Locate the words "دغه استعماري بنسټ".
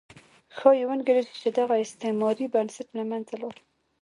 1.59-2.87